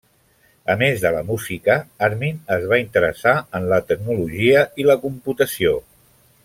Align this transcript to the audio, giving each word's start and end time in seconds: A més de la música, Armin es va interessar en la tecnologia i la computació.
A 0.73 0.75
més 0.81 1.03
de 1.03 1.11
la 1.15 1.19
música, 1.27 1.75
Armin 2.07 2.41
es 2.57 2.65
va 2.73 2.81
interessar 2.85 3.37
en 3.59 3.71
la 3.75 3.81
tecnologia 3.93 4.65
i 4.85 4.91
la 4.93 5.01
computació. 5.09 5.81